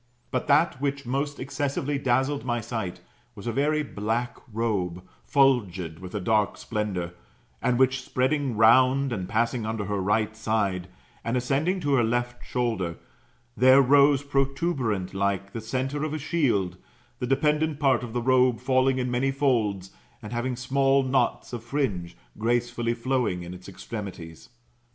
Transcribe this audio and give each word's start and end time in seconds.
But 0.31 0.47
that 0.47 0.81
which 0.81 1.05
most 1.05 1.39
excessively 1.39 1.99
dazzled 1.99 2.43
my 2.43 2.59
sight, 2.59 3.01
was 3.35 3.45
a 3.45 3.51
very 3.51 3.83
black 3.83 4.35
robe, 4.51 5.03
fiilgid 5.31 5.99
with 5.99 6.15
a 6.15 6.19
dark 6.19 6.57
splendour, 6.57 7.11
and 7.61 7.77
which, 7.77 8.01
spreading 8.01 8.57
round 8.57 9.13
and 9.13 9.29
passing 9.29 9.63
under 9.63 9.85
her 9.85 10.01
right 10.01 10.35
side, 10.35 10.87
and 11.23 11.37
ascending 11.37 11.81
to 11.81 11.93
her 11.93 12.03
left 12.03 12.43
shoulder, 12.43 12.97
there 13.55 13.79
rose 13.79 14.23
protuberant 14.23 15.13
like 15.13 15.51
the 15.53 15.61
centre 15.61 16.03
of 16.03 16.15
a 16.15 16.17
shield, 16.17 16.77
the 17.19 17.27
dependant 17.27 17.79
part 17.79 18.01
of 18.03 18.11
the 18.13 18.23
robe 18.23 18.59
falling 18.59 18.97
in 18.97 19.11
many 19.11 19.29
folds, 19.29 19.91
and 20.19 20.33
having 20.33 20.55
small 20.55 21.03
knots 21.03 21.53
of 21.53 21.63
fringe, 21.63 22.17
gracefully 22.39 22.95
flowing 22.95 23.43
in 23.43 23.53
its 23.53 23.69
extremities. 23.69 24.49